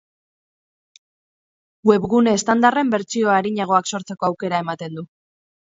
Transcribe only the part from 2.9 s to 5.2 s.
bertsio arinagoak sortzeko aukera ematen du.